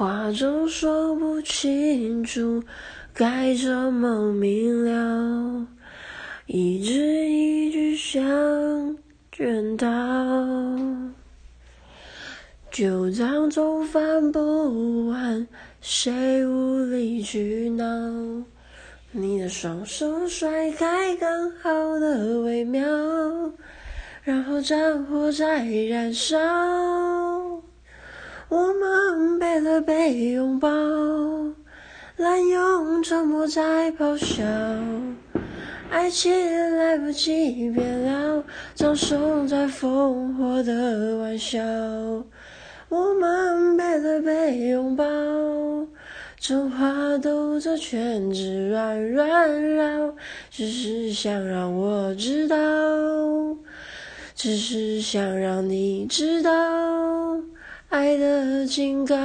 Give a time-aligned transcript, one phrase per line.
[0.00, 2.64] 话总说不清楚，
[3.12, 5.66] 该怎么明了？
[6.46, 6.90] 一字
[7.28, 8.96] 一句像
[9.30, 9.86] 圈套，
[12.70, 15.46] 旧账总翻不完，
[15.82, 17.84] 谁无理取闹？
[19.10, 22.82] 你的双手甩开刚好的微妙，
[24.22, 26.38] 然后战火在燃烧。
[29.60, 30.68] 我们背对背拥抱，
[32.16, 34.42] 滥用沉默在咆哮，
[35.90, 36.32] 爱情
[36.78, 38.42] 来不及变老，
[38.74, 41.58] 葬送在烽火的玩笑。
[42.88, 45.04] 我们背对背拥抱，
[46.38, 50.14] 真话兜着圈子软软绕，
[50.50, 52.56] 只是想让我知道，
[54.34, 56.50] 只是想让你知道。
[57.90, 58.29] 爱的
[58.66, 59.16] 警告